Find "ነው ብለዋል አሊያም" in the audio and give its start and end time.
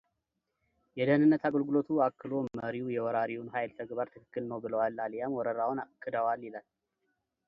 4.53-5.37